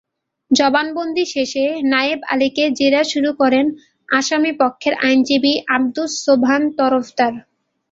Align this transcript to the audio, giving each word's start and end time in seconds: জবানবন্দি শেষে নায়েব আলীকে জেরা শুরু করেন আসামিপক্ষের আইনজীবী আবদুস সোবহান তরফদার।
জবানবন্দি 0.51 1.23
শেষে 1.33 1.63
নায়েব 1.91 2.21
আলীকে 2.33 2.63
জেরা 2.79 3.01
শুরু 3.11 3.31
করেন 3.41 3.65
আসামিপক্ষের 4.09 4.93
আইনজীবী 5.05 5.53
আবদুস 5.75 6.11
সোবহান 6.25 6.63
তরফদার। 6.77 7.33